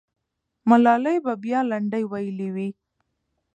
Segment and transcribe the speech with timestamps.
[0.69, 2.69] ملالۍ به بیا لنډۍ ویلې وې.